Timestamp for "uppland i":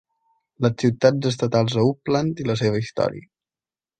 1.91-2.47